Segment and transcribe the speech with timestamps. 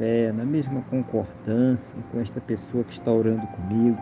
[0.00, 4.00] fé, na mesma concordância com esta pessoa que está orando comigo.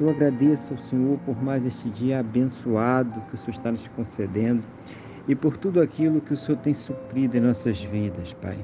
[0.00, 4.62] Eu agradeço ao Senhor por mais este dia abençoado que o Senhor está nos concedendo
[5.26, 8.56] e por tudo aquilo que o Senhor tem suprido em nossas vidas, Pai.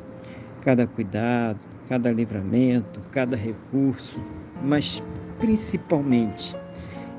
[0.62, 4.20] Cada cuidado, cada livramento, cada recurso,
[4.62, 5.02] mas
[5.40, 6.56] principalmente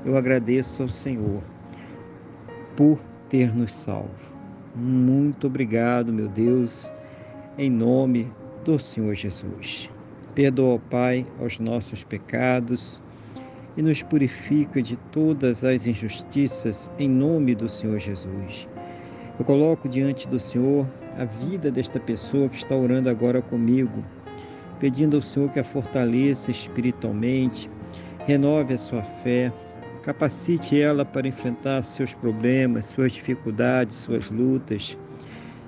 [0.04, 1.42] eu agradeço ao Senhor
[2.74, 4.08] por ter nos salvo.
[4.74, 6.90] Muito obrigado, meu Deus,
[7.58, 8.30] em nome
[8.64, 9.90] do Senhor Jesus.
[10.34, 13.00] Perdoa, Pai, aos nossos pecados
[13.76, 18.68] e nos purifica de todas as injustiças em nome do Senhor Jesus.
[19.38, 20.86] Eu coloco diante do Senhor
[21.18, 24.04] a vida desta pessoa que está orando agora comigo,
[24.78, 27.70] pedindo ao Senhor que a fortaleça espiritualmente,
[28.26, 29.52] renove a sua fé,
[30.02, 34.96] capacite ela para enfrentar seus problemas, suas dificuldades, suas lutas.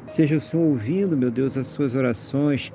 [0.06, 2.72] Seja o Senhor ouvindo, meu Deus, as suas orações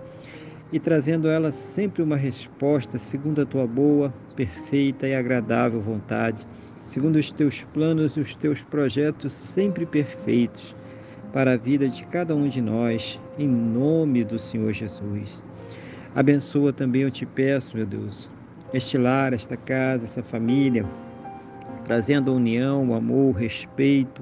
[0.71, 6.45] e trazendo a ela sempre uma resposta segundo a tua boa, perfeita e agradável vontade,
[6.83, 10.75] segundo os teus planos e os teus projetos sempre perfeitos
[11.31, 15.43] para a vida de cada um de nós, em nome do Senhor Jesus.
[16.15, 18.31] Abençoa também, eu te peço, meu Deus,
[18.73, 20.85] este lar, esta casa, essa família,
[21.85, 24.21] trazendo a união, o amor, o respeito,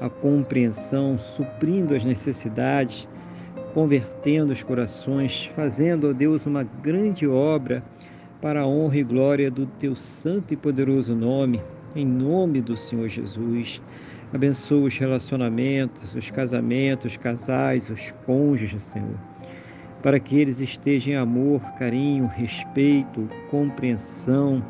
[0.00, 3.08] a compreensão, suprindo as necessidades
[3.72, 7.82] convertendo os corações, fazendo, ó Deus, uma grande obra
[8.40, 11.62] para a honra e glória do teu santo e poderoso nome,
[11.94, 13.80] em nome do Senhor Jesus.
[14.32, 19.16] Abençoa os relacionamentos, os casamentos, os casais, os cônjuges, Senhor,
[20.02, 24.64] para que eles estejam em amor, carinho, respeito, compreensão,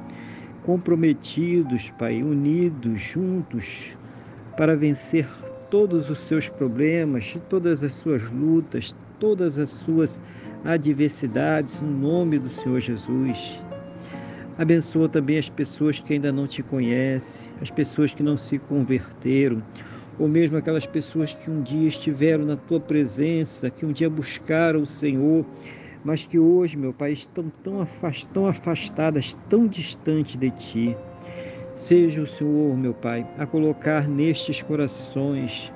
[0.65, 3.97] comprometidos, Pai, unidos, juntos,
[4.57, 5.27] para vencer
[5.73, 10.21] todos os seus problemas, todas as suas lutas, todas as suas
[10.67, 13.59] adversidades, no nome do Senhor Jesus.
[14.59, 19.63] Abençoa também as pessoas que ainda não te conhecem, as pessoas que não se converteram,
[20.19, 24.83] ou mesmo aquelas pessoas que um dia estiveram na tua presença, que um dia buscaram
[24.83, 25.43] o Senhor,
[26.05, 30.97] mas que hoje, meu Pai, estão tão afastadas, tão distantes de ti.
[31.75, 35.73] Seja o Senhor, meu Pai, a colocar nestes corações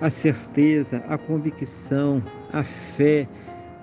[0.00, 3.28] a certeza, a convicção, a fé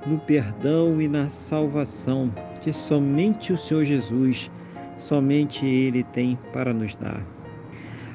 [0.05, 2.31] no perdão e na salvação
[2.61, 4.49] que somente o Senhor Jesus,
[4.97, 7.21] somente Ele tem para nos dar.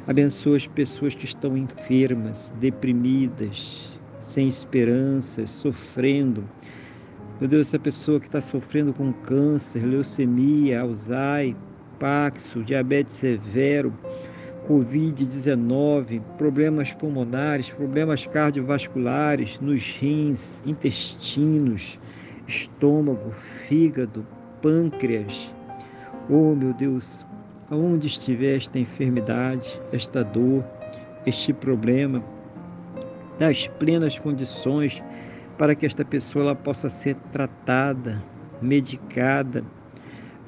[0.07, 6.45] Abençoa as pessoas que estão enfermas, deprimidas, sem esperanças, sofrendo.
[7.39, 11.57] Meu Deus, essa pessoa que está sofrendo com câncer, leucemia, Alzheimer,
[11.99, 13.93] Paxo, diabetes severo,
[14.69, 21.99] Covid-19, problemas pulmonares, problemas cardiovasculares nos rins, intestinos,
[22.47, 23.33] estômago,
[23.67, 24.27] fígado,
[24.61, 25.51] pâncreas.
[26.29, 27.25] Oh, meu Deus,
[27.71, 30.63] aonde estiver esta enfermidade, esta dor,
[31.27, 32.23] este problema,
[33.39, 35.03] das plenas condições
[35.57, 38.23] para que esta pessoa ela possa ser tratada,
[38.61, 39.65] medicada,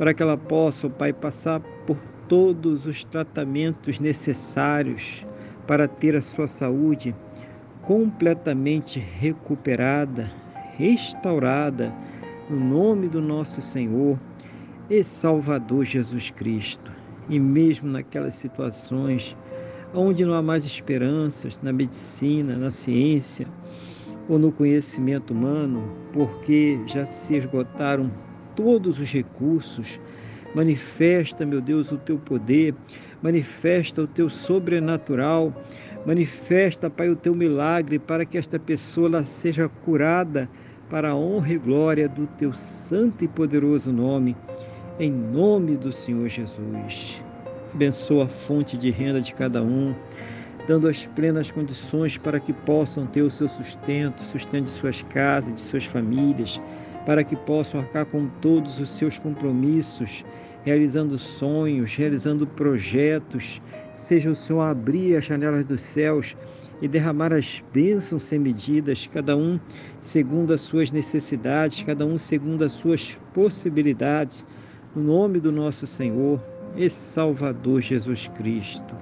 [0.01, 5.27] para que ela possa, oh Pai, passar por todos os tratamentos necessários
[5.67, 7.15] para ter a sua saúde
[7.83, 10.33] completamente recuperada,
[10.79, 11.95] restaurada,
[12.49, 14.19] no nome do nosso Senhor
[14.89, 16.91] e Salvador Jesus Cristo.
[17.29, 19.37] E mesmo naquelas situações
[19.93, 23.47] onde não há mais esperanças na medicina, na ciência
[24.31, 28.11] ou no conhecimento humano, porque já se esgotaram
[28.61, 29.99] todos os recursos.
[30.55, 32.75] Manifesta, meu Deus, o teu poder,
[33.23, 35.55] manifesta o teu sobrenatural,
[36.05, 40.47] manifesta, Pai, o teu milagre para que esta pessoa seja curada
[40.91, 44.37] para a honra e glória do teu santo e poderoso nome,
[44.99, 47.23] em nome do Senhor Jesus.
[47.73, 49.95] Abençoa a fonte de renda de cada um,
[50.67, 55.55] dando as plenas condições para que possam ter o seu sustento, sustento de suas casas,
[55.55, 56.61] de suas famílias,
[57.07, 60.25] para que possam arcar com todos os seus compromissos,
[60.65, 63.61] realizando sonhos, realizando projetos.
[63.95, 66.37] Seja o Senhor abrir as janelas dos céus
[66.81, 69.59] e derramar as bênçãos sem medidas, cada um
[70.01, 74.47] segundo as suas necessidades, cada um segundo as suas possibilidades,
[74.95, 76.41] no nome do nosso Senhor
[76.77, 78.95] e Salvador Jesus Cristo.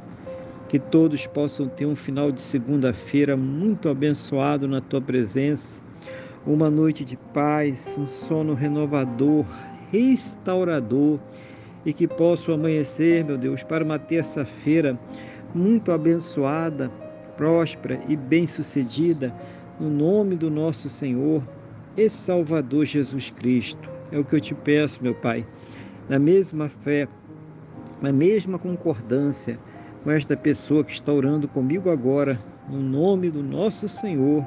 [0.68, 5.80] Que todos possam ter um final de segunda-feira muito abençoado na tua presença,
[6.52, 9.44] uma noite de paz, um sono renovador,
[9.92, 11.20] restaurador
[11.84, 14.98] e que possam amanhecer, meu Deus, para uma terça-feira
[15.54, 16.90] muito abençoada,
[17.36, 19.32] próspera e bem-sucedida,
[19.78, 21.42] no nome do nosso Senhor
[21.96, 23.88] e Salvador Jesus Cristo.
[24.10, 25.46] É o que eu te peço, meu Pai,
[26.08, 27.06] na mesma fé,
[28.00, 29.58] na mesma concordância
[30.02, 34.46] com esta pessoa que está orando comigo agora, no nome do nosso Senhor